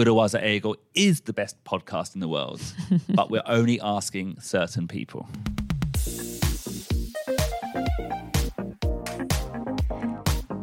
[0.00, 2.62] Urawaza Eigo is the best podcast in the world,
[3.10, 5.28] but we're only asking certain people.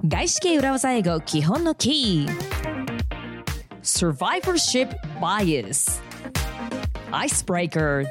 [0.09, 2.29] 外資系裏技英語基本のキー
[3.83, 6.01] Survivorship Bias
[7.11, 8.05] Icebreaker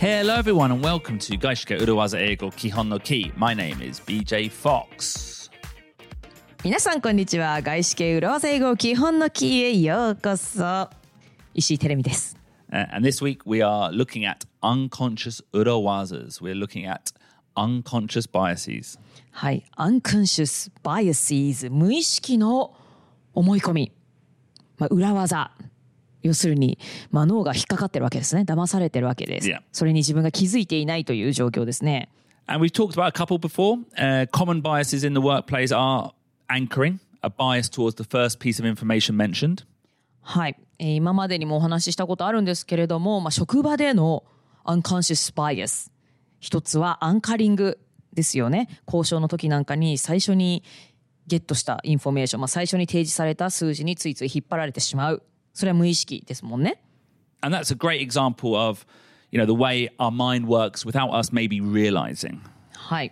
[0.00, 3.30] Hello, everyone, and welcome to Gaishike Urawaza Eigo Kihon no Ki.
[3.36, 5.50] My name is BJ Fox.
[6.64, 10.88] 皆さんこんにちは外資系裏技英語基本のキーへようこそ
[11.54, 12.36] 石井テレミです
[12.72, 16.40] Uh, and this week we are looking at unconscious Urawazas.
[16.40, 17.12] We're looking at
[17.56, 18.98] unconscious biases.
[19.30, 22.74] はい Unconscious Biases 無意識の
[23.34, 23.92] 思い込み、
[24.78, 25.52] まあ、裏技
[26.23, 26.77] 要するに、
[27.11, 28.43] まあ、脳が引っかかってるわけですね。
[28.43, 29.61] 騙されてるわけです、Yeah.
[29.71, 32.09] それに自分が気づいていないという状況ですね。
[32.47, 33.79] And we've talked about a couple before.
[33.97, 36.11] Uh, common biases in the workplace are
[36.49, 39.65] anchoring, a bias towards the first piece of information mentioned.
[40.21, 44.23] はい、えー今までにもお話ししたことあるんですけれども、まあ、職場での
[44.65, 45.91] unconscious bias
[46.39, 47.79] 一つはアンカリング
[48.13, 48.67] ですよね。
[48.87, 50.63] 交渉の時なんかに最初に
[51.27, 56.81] ゲットしたインフォメーション、まあ、最初に提示された数字についつい引っ張られてしまうそれは無意識ですもんね
[57.41, 58.85] And that's a great example of,
[59.31, 62.39] you know, the way our mind works without us maybe realizing.
[62.75, 63.11] はい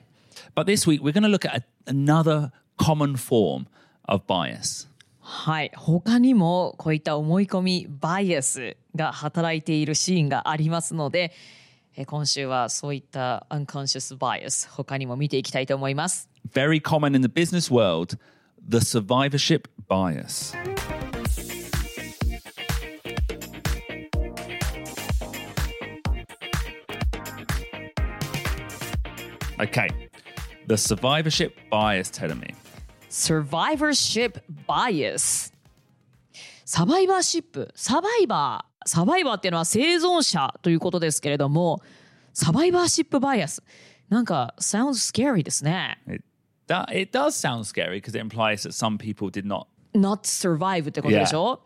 [0.55, 3.65] But this week we're going to look at a, another common form
[4.07, 4.87] of bias.
[5.21, 11.31] はい他にもこういった思い込みバイアスが働いているシーンがありますので
[11.95, 18.17] えー今週はそういった unconscious bias 他にも見ていきたいと思います Very common in the business world,
[18.67, 20.55] the survivorship bias.
[29.59, 29.89] Okay,
[30.67, 32.55] the survivorship bias, tell me.
[33.09, 35.51] survivorship bias
[36.63, 41.81] サバイバーシップサバイバーサバイバーっていうのは生存者ということですけれども
[42.33, 43.63] サバイバーシップバイアス
[44.07, 46.23] なんか sounds scary ですね It,
[46.67, 49.65] that, it does sound scary because it implies that some people did not.
[49.95, 51.61] not survive ってことでしょ、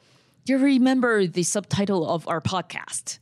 [0.46, 3.19] Do you remember the subtitle of our podcast?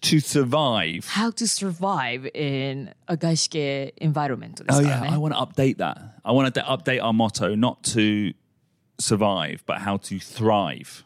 [0.00, 1.06] To, survive.
[1.06, 5.08] How to survive in a 外資系 environment で Oh すから yeah, ね。
[5.10, 5.96] I want to update that.
[6.24, 8.34] I want to update our motto, not to
[9.00, 11.04] survive, but how to thrive.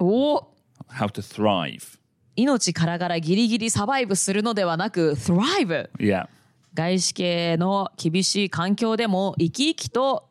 [0.00, 0.54] おお
[0.90, 1.98] How to thrive.
[2.36, 6.26] 命からがらギリギリサバイブするのではなく thrive Yeah.
[6.74, 10.28] 外資系の厳しい環境でも生き生きと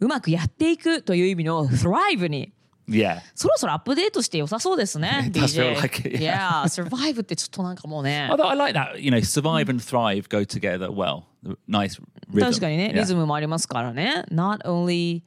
[0.00, 2.52] うまくやっていくという意味の thrive に
[2.88, 3.20] Yeah.
[3.34, 5.26] そろそろアップデートして良さそうですね。
[5.28, 6.62] It does feel like it, yeah.
[6.64, 11.22] survive ってちょっとなんかもうね Although I like that, you know, survive and thrive go together well.
[11.68, 12.00] Nice
[12.30, 12.46] rhythm.
[12.46, 13.00] 確かにね、Yeah.
[13.00, 14.24] リズムもありますからね。
[14.30, 15.22] Not only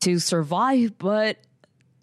[0.00, 1.36] to survive, but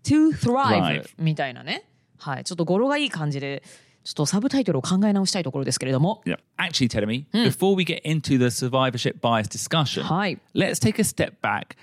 [0.03, 1.85] to thrive, Thrive みたいなね。
[2.17, 2.43] はい。
[2.43, 3.63] ちょっと語呂がいい感じで、
[4.03, 6.21] ちょっとサブタイトルを考え直したいところですけれども。
[6.25, 6.39] Yeah.
[6.57, 10.39] Actually, tell me, before we get into the survivorship bias discussion, はい。
[10.55, 11.75] let's take a step back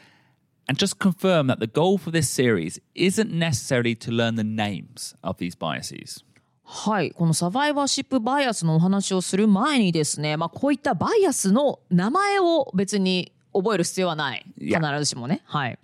[0.68, 5.14] and just confirm that the goal for this series isn't necessarily to learn the names
[5.22, 6.24] of these biases.
[6.64, 7.12] はい。
[7.12, 14.44] このサバイバーシップバイアスのお話をする前にですね、まあこういったバイアスの名前を別に覚える必要はない。
[14.58, 15.42] 必.ずしもね。
[15.44, 15.78] はい。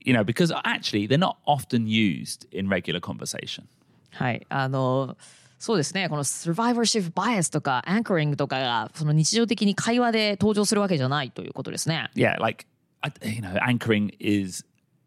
[0.00, 3.64] You know, because actually they're not often used in regular conversation.
[4.12, 4.46] はい。
[4.48, 5.16] あの、
[5.58, 6.08] そうですね。
[6.08, 12.10] この survivorship bias とか anchoring とかが、その日常的に会話で登場するわけじゃないということですね。
[12.14, 12.66] Yeah, like
[13.03, 14.63] I, you know, anchoring is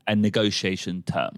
[0.06, 1.36] a negotiation term.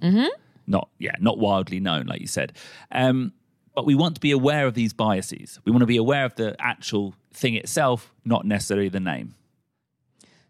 [0.67, 2.53] Not yeah, not wildly known, like you said.
[2.91, 3.33] Um,
[3.75, 5.59] but we want to be aware of these biases.
[5.65, 9.35] We want to be aware of the actual thing itself, not necessarily the name.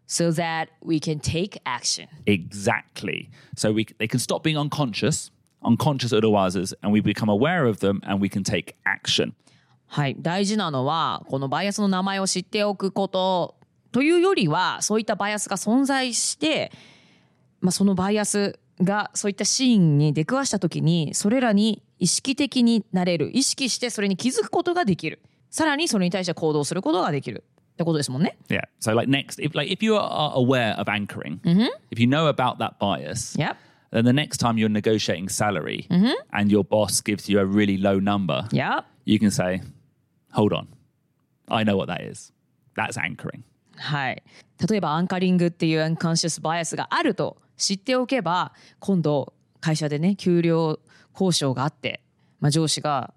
[0.07, 2.07] so that we can take action.
[2.25, 3.29] Exactly.
[3.55, 5.31] So we they can stop being unconscious,
[5.63, 9.33] unconscious otherwise, and we become aware of them, and we can take action.
[9.87, 10.15] はい。
[10.19, 13.55] 大事なのは、このバイアスの名前を知っておくこと
[13.92, 16.70] というよりは、そういったバイアスが存在して、
[17.60, 23.30] まあ、そのバイアスがそういったシーンに出くわした時に、それらに意識的になれる。
[23.36, 25.20] 意識してそれに気づくことができる。
[25.50, 27.44] さらにそれに対して行動することができる。
[27.72, 28.36] ってことですもんね。
[28.48, 28.60] Yeah.
[28.80, 31.40] So like next, if like if you are aware of anchoring,
[31.90, 33.56] if you know about that bias, Yep.
[33.90, 35.86] then the next time you're negotiating salary
[36.30, 38.84] and your boss gives you a really low number, Yep.
[39.06, 39.62] you can say,
[40.34, 40.68] "Hold on,
[41.48, 42.32] I know what that is.
[42.76, 43.44] That's anchoring."
[43.80, 44.22] はい。
[44.68, 50.78] 例えばアンカリングっていうアンカンシャスバイアスがあると知っておけば今度会社でね給料
[51.14, 52.02] 交渉があって、
[52.40, 53.12] まあ、上司が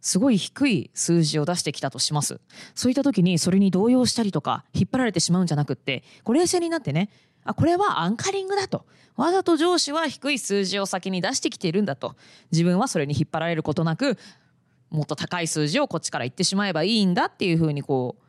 [0.00, 2.40] すごい低い数字を出してきたとします。
[2.76, 7.10] そういった時にそれに動揺したりとか引っ張られてしまうんじゃなくって、これ冷静になってね、
[7.42, 8.86] あ、これはアンカリングだと。
[9.16, 12.14] わざと上司は低い数字を先に出してきているんだと。
[12.52, 14.16] 自分はそれに引っ張られることなく、
[14.90, 18.25] もっと高い数字をこっちから言ってしまえばいいんだっていうふうにこう、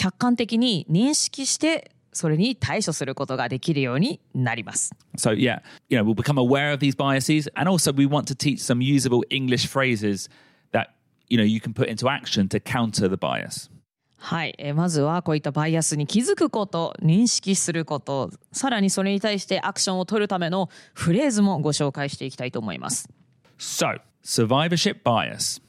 [0.00, 4.94] 客観的に認識して、それに対処することができるようになります。
[5.18, 5.60] So yeah,
[5.90, 8.80] you know, we'll become aware of these biases, and also we want to teach some
[8.80, 10.30] usable English phrases
[10.72, 10.92] that
[11.28, 13.70] you know you can put into action to counter the bias.
[14.16, 23.10] はい、えーまずはこういったバイアスに気づくこと認識することさらにそれに対してアクションを取るためのフレーズもご紹介していきたいと思います。
[23.58, 25.60] So survivorship bias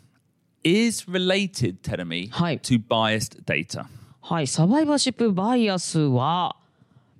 [0.64, 3.88] is related, Teremi, to biased data.
[4.22, 6.56] はい、サバイバーシップバイアスは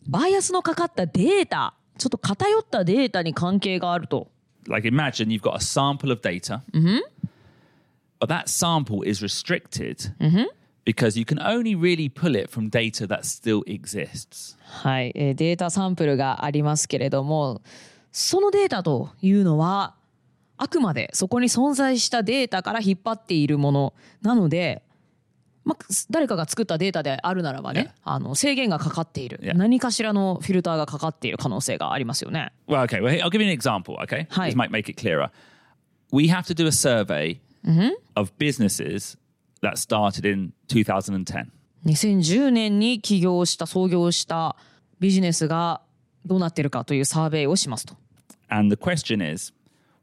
[0.08, 4.28] バイアスのかかったデータちょっと偏ったデータに関係があると。
[4.68, 6.62] Like imagine you've got a sample of data,
[8.20, 10.14] but that sample is restricted
[10.86, 14.56] because you can only really pull it from data that still exists.
[14.84, 17.62] はい、えーデータサンプルがありますけれども
[18.12, 19.96] そのデータというのは
[20.58, 24.84] あくまでそこに存在したデータから引っ張っているものなので、
[25.64, 32.52] まあ、誰かが作ったデータであるならばね、あの制限がかかっている.何かしらのフィルターがかかっている可能性がありますよね。
[32.68, 33.02] Well, okay.
[33.02, 33.96] Well, I'll give you an example.
[34.04, 34.50] Okay, Hi.
[34.52, 35.30] this might make it clearer.
[36.12, 37.40] We have to do a survey
[38.16, 39.18] of businesses
[39.62, 41.52] that started in 2010.
[41.86, 44.56] 2010年に起業した創業した
[45.00, 45.82] ビジネスが
[46.26, 47.96] どうなっているかというサーベイをしますと。
[48.50, 49.54] And the question is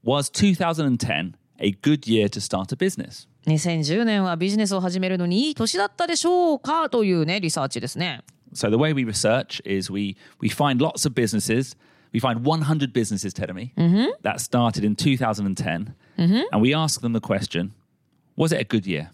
[0.04, 3.26] Was 2010 a good year to start a business?
[3.48, 8.22] 2010年はビジネスを始めるのにいい年だったでしょうかというねリサーチですね。
[8.54, 11.76] So, the way we research is we, we find lots of businesses.
[12.12, 13.72] We find 100 businesses, Teremi,
[14.22, 15.94] that started in 2010.
[16.16, 17.72] And we ask them the question
[18.36, 19.10] Was it a good year?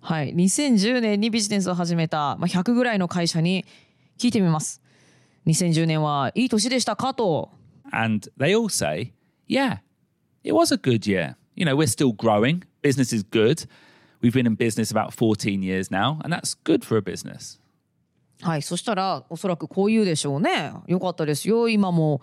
[0.00, 3.64] はい、2010年にビジネスを始めた、まあ、100ぐらいの会社に
[4.18, 4.80] 聞いてみます。
[5.46, 7.50] 2010年はいい年でしたかと。
[7.92, 9.12] And they all say,
[9.48, 9.78] yeah,
[10.42, 11.36] it was a good year.
[11.54, 12.62] You know, we're still growing.
[12.82, 13.66] Business is good.
[14.20, 17.58] We've been in business about 14 years now, and that's good for a business.
[18.42, 20.72] はい、そしたらおそらくこう言うでしょうね。
[20.86, 21.68] よかったですよ。
[21.68, 22.20] 今も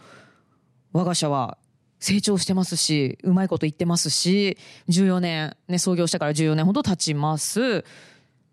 [0.91, 1.57] 我が社は
[1.99, 4.57] 成長してますし、うまいこと言ってますし、
[4.89, 7.83] 14年、ね、創業してから14年ほど経ちます。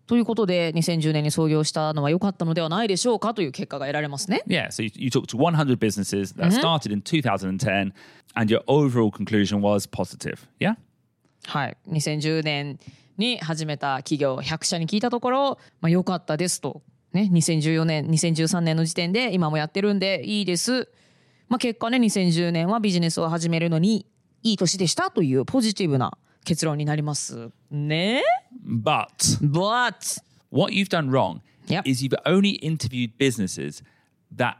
[0.05, 4.43] ということで、2010年に創業したのは良かったのではないでしょうかという結果が得られますね。
[4.47, 7.93] Yeah, so you, you talked to 100 businesses that started in 2010,
[8.35, 10.47] and your overall conclusion was positive.
[10.59, 10.75] Yeah?
[11.47, 12.77] はい、2010年
[13.17, 16.81] に始めた企業100社に聞いたところ、まあ、良かったですと、
[17.13, 20.89] ね、2014年2013年の時点で今もやってるんでいいです、
[21.47, 24.05] まあ、結果ね2010年はビジネスを始めるのに
[24.43, 28.23] いい年でしたというポジティブな結論になりますね。
[28.65, 29.07] But
[29.41, 30.21] But
[30.51, 31.85] what you've done wrong Yep.
[31.85, 33.83] is you've only interviewed businesses
[34.35, 34.57] that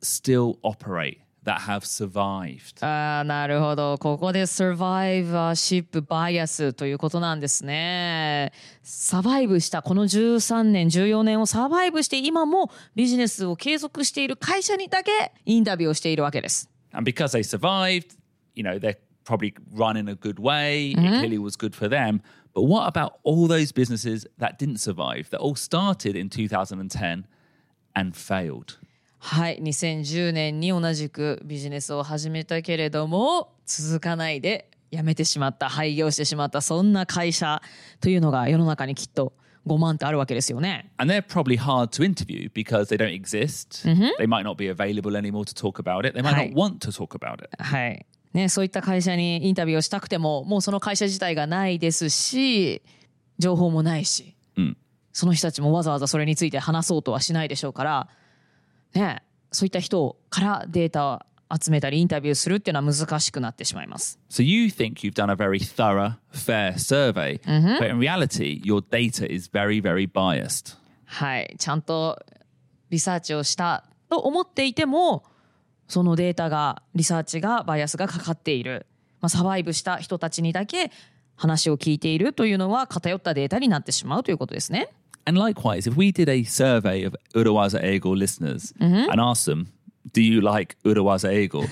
[0.00, 2.84] still operate, that have survived.
[2.84, 8.52] あーなるほどここでサバイバーシップバイアスということなんですね
[8.82, 18.16] サバイブしたこの13年14年をサバイブして今もビジネスを継続している会社にだけインタビューをしているわけです And because they survived,
[18.54, 20.92] you know, they're probably run in a good way.
[20.92, 22.22] It clearly was good for them.
[22.54, 27.26] But what about all those businesses that didn't survive, that all started in 2010
[27.94, 28.78] and failed?
[29.18, 37.60] はい2010年に同じくビジネスを始めたけれども続かないで辞めてしまった廃業してしまったそんな会社
[38.00, 39.32] というのが世の中にきっと
[39.66, 43.84] 5万ってあるわけですよね And they're probably hard to interview because they don't exist.
[44.18, 46.16] They might not be available anymore to talk about it.
[46.16, 47.50] They might not want to talk about it.
[47.58, 48.06] はい。
[48.32, 52.82] ね、そういった会社にインタビューをしたくても、もうその会社自体がないですし、
[53.38, 54.36] 情報もないし、
[55.12, 58.08] その人たちもわざわざそれについて話そうとはしないでしょうから、
[58.98, 59.22] ね、
[59.52, 61.20] そういった人からデータを
[61.52, 64.18] 集めたりインタビューするっていうのは難しくなってしまいます。
[64.28, 69.48] So you think you've done a very thorough, fair survey, but in reality, your data is
[69.52, 70.76] very, very biased.
[71.04, 71.54] はい。
[71.58, 72.18] ちゃんと
[72.90, 75.24] リサーチをしたと思っていても、
[75.88, 78.86] そのデータが、リサーチが、バイアスがかかっている。
[79.20, 80.90] まあ、サバイブした人たちにだけ
[81.36, 84.88] 話を聞いているというのは偏ったデータになってしまうということですね。
[85.26, 89.72] And likewise, if we did a survey of Urawaza Ego listeners and asked them,
[90.12, 91.62] do you like Urawaza Ego?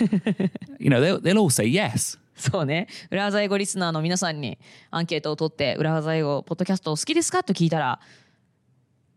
[0.81, 2.19] you know, they'll, they'll all say yes.
[2.37, 2.89] そうね。
[3.13, 4.59] 裏技英語リスナーの皆さんに
[4.91, 8.01] アンケートを取って、裏技英語、ポッドキャストお好きですかと聞いたら、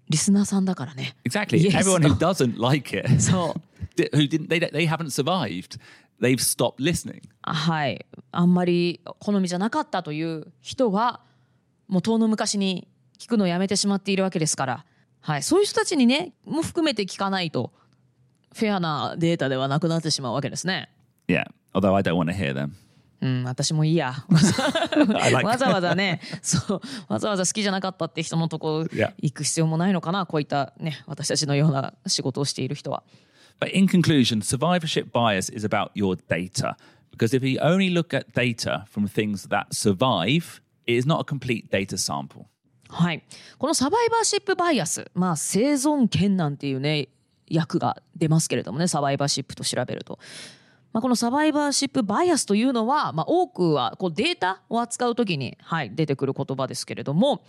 [0.08, 1.16] リスナーさんだからね。
[1.28, 1.60] Exactly.
[1.60, 1.80] Yes.
[1.80, 4.02] Everyone who doesn't like it, そう。
[4.16, 5.80] who didn't, they, they haven't survived.
[6.22, 7.22] They've stopped listening.
[7.42, 8.06] はい。
[8.32, 11.22] あんまり好みじゃなかったという人は、
[11.88, 12.88] もう遠の昔に
[13.18, 14.86] 聞くのをやめてしまっているわけですから、
[15.22, 17.72] はい、そういう人たちにねも含めて聞かないと
[18.54, 20.90] フェアなデータではなくなってしまうわけですね。
[21.28, 22.72] Yeah, although I don't want to hear them.
[23.20, 24.14] うん、私もいいや。
[25.44, 33.04] わざわざね、そう、わざわざ好きじゃなかったって人のとこ.行く必要もないのかな、こういったね、私たちのような仕事をしている人は。
[33.60, 36.76] But in conclusion, survivorship bias is about your data.
[37.12, 41.24] Because if you only look at data from things that survive, it is not a
[41.24, 42.46] complete data sample.
[42.90, 43.24] はい。
[43.58, 47.10] このサバイバーシップバイアス、まあ生存権なんていうね、
[47.54, 50.20] 訳が出ますけれどもね、サバイバーシップと調べると。
[50.94, 57.44] まあ、このサバイバーシップバイアスというのは、まあ、多くはこうデータを扱うときに、はい、出てくる言葉ですけれども、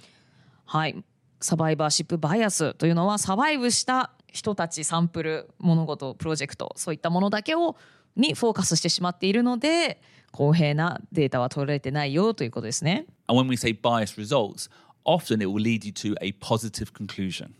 [0.66, 1.02] はい、
[1.40, 7.76] サバイバーシップバイアスというのはサバイブした人たちサンプル物事プロジェクトそういったものだけを
[8.16, 10.00] にフォーカスしてしまっているので
[10.32, 13.06] 公平なデータは取られてないよということですね。
[13.28, 14.70] And when we say bias results,
[15.08, 17.50] often it will lead you to a positive conclusion.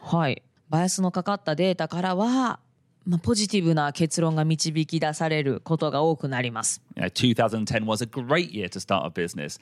[0.00, 2.60] はい、バイアスのかかったデータからは、
[3.06, 6.82] まあ、ポジティブな結論が導き出されることが多くなります。
[6.96, 9.58] You know, 2010 was a great year to start a business.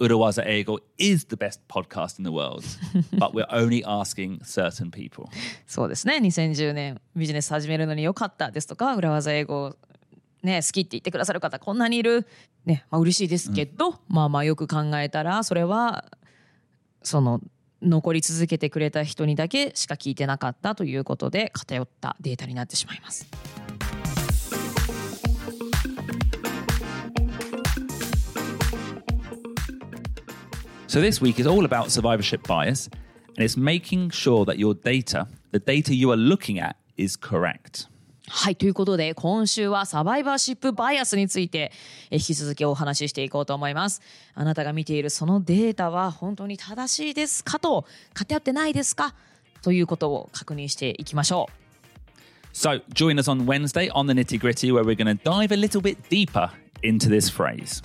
[0.00, 2.64] Urawaza Ego is the best podcast in the world,
[3.18, 5.28] but we're only asking certain people.
[5.66, 9.76] そうですね2010年ビジネス始めるのに良かったですとか裏技英語
[10.42, 12.26] ね好きって言ってくださる方こんなにいる
[12.64, 16.06] ねまあ嬉しいですけど、まあまあよく考えたらそれは
[17.02, 17.40] その
[17.82, 23.26] 残り続けてくれた人にだけしか聞いてなかったということで偏ったデータになってしまいます。
[30.88, 32.90] So this week is all about survivorship bias,
[33.36, 37.86] and it's making sure that your data, the data you are looking at, is correct.
[38.32, 41.72] はいということで今週はサバイバーシップバイアスについて
[42.12, 44.00] え引き続きお話ししていこうと思います
[44.34, 49.16] あなたが見ているそのデータは本当に正しいですかと偏ってないですか
[49.62, 51.52] ということを確認していきましょう
[52.52, 55.56] So join us on Wednesday on the nitty gritty, where we're going to dive a
[55.56, 56.50] little bit deeper
[56.82, 57.82] into this phrase.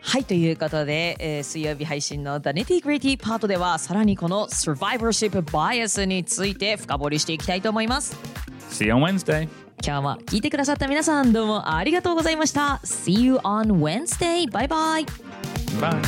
[0.00, 8.16] はいということで、えー水曜日配信の The Nitty Gritty パートではさらにこの Survivorship Bias について深掘りしていきたいと思います
[8.70, 9.48] See you on Wednesday.
[9.84, 14.48] 今日も聞いてくださった皆さんどうもありがとうございました See you on Wednesday!
[14.48, 15.06] バイバイ
[15.80, 16.00] Bye.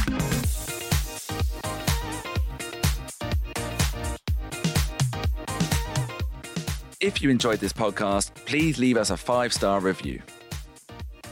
[7.00, 10.23] If you enjoyed this podcast, please leave us a five star review.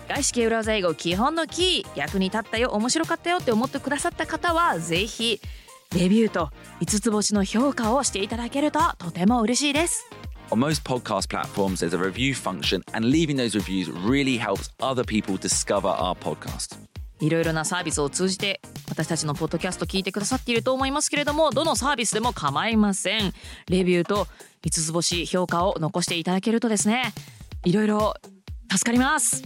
[0.09, 5.41] 外資系裏技英語基本のキー役に立ったよ面白かったよって思ってくださった方はぜひ
[5.95, 10.07] レビューと5つ星の評価をしていただけるととても嬉しいです
[10.53, 15.03] On most podcast platforms, there's a review function, and leaving those reviews really helps other
[15.03, 16.77] people discover our podcast.
[17.21, 23.33] いろいろなサービスを通じて私たちのポッドキャスト聞いてくださっていると思いますけれどもどのサービスでも構いません
[23.71, 24.27] レビューと
[24.63, 27.15] 5つ星評価を残していただけるとですね
[27.65, 28.13] いろいろ
[28.71, 29.43] 助かります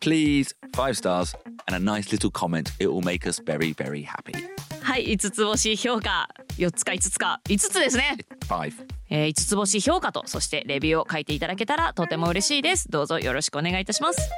[0.00, 1.34] Please, five stars
[1.66, 2.70] and a nice little comment.
[2.78, 4.34] It will make us very, very happy.
[4.82, 6.28] はい5つ星評価
[6.58, 8.97] 4つか5つか5つですね Five.
[9.10, 12.90] えー、5つ星評価とそしてレビューを書いていただけたらとても嬉しいです。
[12.90, 14.30] どうぞよろしくお願いいたします。